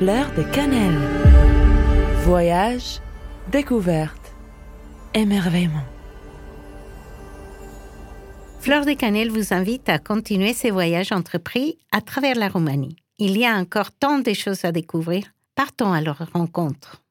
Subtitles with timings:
[0.00, 0.98] Fleur de cannelle.
[2.24, 3.02] Voyage,
[3.52, 4.32] découverte,
[5.12, 5.84] émerveillement.
[8.60, 12.96] Fleur de Cannelle vous invite à continuer ses voyages entrepris à travers la Roumanie.
[13.18, 15.26] Il y a encore tant de choses à découvrir.
[15.54, 17.02] Partons à leur rencontre.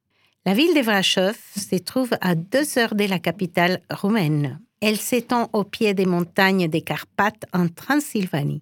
[0.47, 4.59] La ville de Vrachov se trouve à deux heures de la capitale roumaine.
[4.81, 8.61] Elle s'étend au pied des montagnes des Carpates en Transylvanie.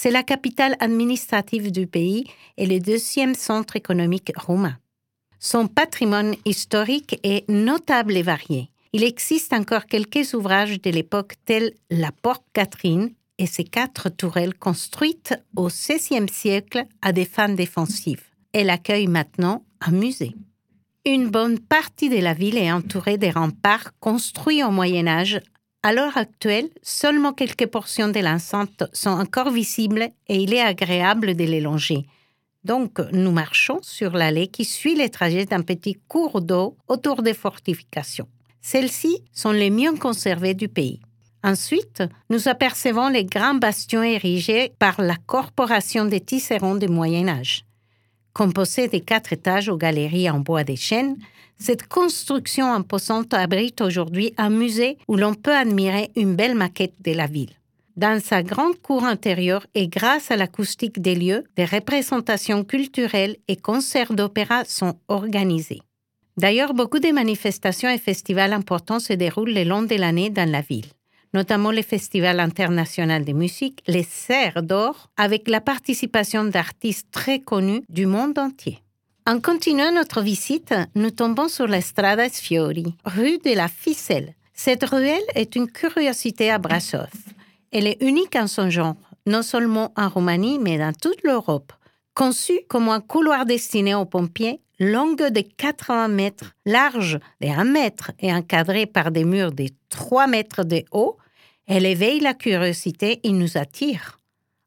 [0.00, 2.24] C'est la capitale administrative du pays
[2.56, 4.78] et le deuxième centre économique roumain.
[5.40, 8.70] Son patrimoine historique est notable et varié.
[8.92, 14.54] Il existe encore quelques ouvrages de l'époque tels la Porte Catherine et ses quatre tourelles
[14.54, 18.22] construites au XVIe siècle à des fins défensives.
[18.52, 20.36] Elle accueille maintenant un musée.
[21.06, 25.40] Une bonne partie de la ville est entourée des remparts construits au Moyen Âge
[25.82, 31.34] à l'heure actuelle, seulement quelques portions de l'enceinte sont encore visibles et il est agréable
[31.34, 32.04] de les longer.
[32.64, 37.34] Donc, nous marchons sur l'allée qui suit les trajets d'un petit cours d'eau autour des
[37.34, 38.28] fortifications.
[38.60, 41.00] Celles-ci sont les mieux conservées du pays.
[41.44, 47.64] Ensuite, nous apercevons les grands bastions érigés par la Corporation des tisserands du Moyen Âge.
[48.38, 51.16] Composée de quatre étages aux galeries en bois des chênes,
[51.58, 57.10] cette construction imposante abrite aujourd'hui un musée où l'on peut admirer une belle maquette de
[57.10, 57.50] la ville.
[57.96, 63.56] Dans sa grande cour intérieure et grâce à l'acoustique des lieux, des représentations culturelles et
[63.56, 65.82] concerts d'opéra sont organisés.
[66.36, 70.60] D'ailleurs, beaucoup de manifestations et festivals importants se déroulent le long de l'année dans la
[70.60, 70.86] ville,
[71.34, 77.82] notamment le Festival international de musique, les Serres d'Or, avec la participation d'artistes très connus
[77.88, 78.80] du monde entier.
[79.26, 84.34] En continuant notre visite, nous tombons sur la Strada Sfiori, rue de la Ficelle.
[84.54, 87.10] Cette ruelle est une curiosité à Brasov.
[87.70, 91.72] Elle est unique en son genre, non seulement en Roumanie, mais dans toute l'Europe.
[92.14, 98.12] Conçue comme un couloir destiné aux pompiers, longue de 80 mètres, large de 1 mètre
[98.20, 101.16] et encadrée par des murs de 3 mètres de haut,
[101.66, 104.18] elle éveille la curiosité et nous attire.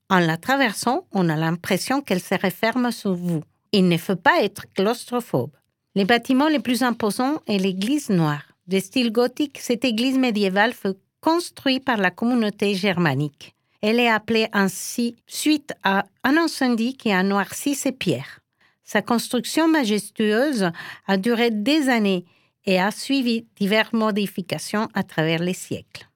[0.10, 3.42] En la traversant, on a l'impression qu'elle se referme sur vous.
[3.72, 5.52] Il ne faut pas être claustrophobe.
[5.96, 8.44] Les bâtiments les plus imposants est l'église noire.
[8.68, 13.56] De style gothique, cette église médiévale fut construite par la communauté germanique.
[13.82, 18.42] Elle est appelée ainsi suite à un incendie qui a noirci ses pierres.
[18.84, 20.72] Sa construction majestueuse
[21.08, 22.26] a duré des années
[22.66, 26.08] et a suivi diverses modifications à travers les siècles.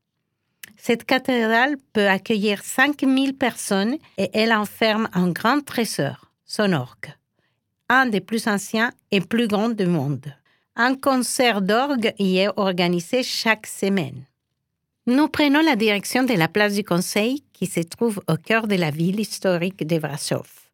[0.78, 7.16] Cette cathédrale peut accueillir 5000 personnes et elle enferme un grand trésor, son orgue
[7.90, 10.34] un des plus anciens et plus grands du monde.
[10.76, 14.26] Un concert d'orgue y est organisé chaque semaine.
[15.08, 18.76] Nous prenons la direction de la place du Conseil qui se trouve au cœur de
[18.76, 20.65] la ville historique de Brasov.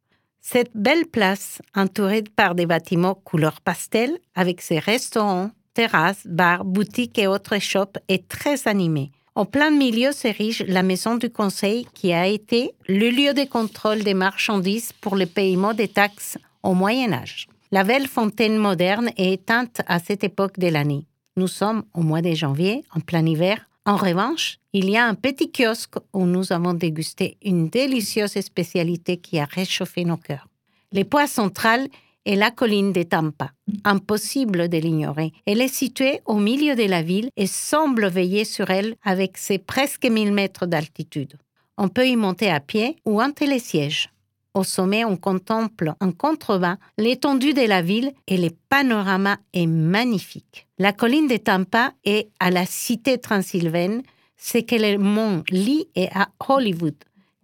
[0.41, 7.19] Cette belle place, entourée par des bâtiments couleur pastel, avec ses restaurants, terrasses, bars, boutiques
[7.19, 9.12] et autres shops, est très animée.
[9.35, 14.03] En plein milieu s'érige la maison du Conseil qui a été le lieu de contrôle
[14.03, 17.47] des marchandises pour le paiement des taxes au Moyen Âge.
[17.72, 21.06] La belle fontaine moderne est éteinte à cette époque de l'année.
[21.38, 23.69] Nous sommes au mois de janvier, en plein hiver.
[23.86, 29.18] En revanche, il y a un petit kiosque où nous avons dégusté une délicieuse spécialité
[29.18, 30.47] qui a réchauffé nos cœurs.
[30.92, 31.88] Le point central
[32.25, 33.52] est la colline de Tampa.
[33.84, 35.31] Impossible de l'ignorer.
[35.47, 39.58] Elle est située au milieu de la ville et semble veiller sur elle avec ses
[39.58, 41.34] presque 1000 mètres d'altitude.
[41.78, 44.09] On peut y monter à pied ou en télésiège.
[44.53, 50.67] Au sommet, on contemple en contrebas l'étendue de la ville et le panorama est magnifique.
[50.78, 54.03] La colline de Tampa est à la cité transylvaine,
[54.35, 56.95] ce que le mont Lee est à Hollywood,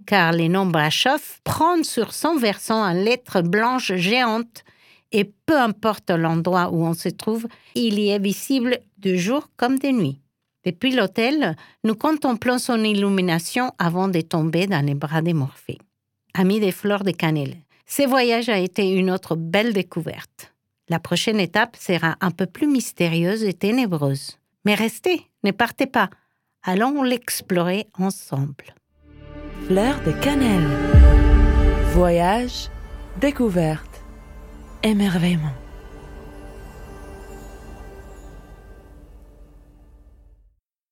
[0.06, 4.66] car le nom Brasov prend sur son versant en lettres blanches géantes
[5.13, 9.79] et peu importe l'endroit où on se trouve, il y est visible de jour comme
[9.79, 10.19] de nuit.
[10.66, 15.78] Depuis l'hôtel, nous contemplons son illumination avant de tomber dans les bras de Morphée
[16.40, 17.56] ami des fleurs de cannelle.
[17.86, 20.53] Ce voyage a été une autre belle découverte.
[20.90, 24.38] La prochaine étape sera un peu plus mystérieuse et ténébreuse.
[24.66, 26.09] Mais restez, ne partez pas.
[26.64, 28.76] Allons l'explorer ensemble.
[29.67, 30.67] Fleurs de cannelle.
[31.94, 32.70] Voyage,
[33.20, 34.03] découverte,
[34.84, 35.53] émerveillement.